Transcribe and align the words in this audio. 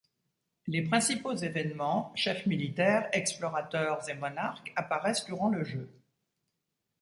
Les 0.65 0.81
principaux 0.81 1.35
événements, 1.35 2.11
chefs 2.15 2.47
militaires, 2.47 3.07
explorateurs 3.13 4.09
et 4.09 4.15
monarques 4.15 4.73
apparaissent 4.75 5.25
durant 5.27 5.49
le 5.49 5.63
jeu. 5.63 5.87